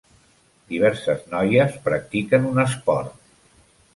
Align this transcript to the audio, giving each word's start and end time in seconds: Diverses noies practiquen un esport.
Diverses 0.71 1.27
noies 1.33 1.77
practiquen 1.89 2.49
un 2.53 2.63
esport. 2.65 3.23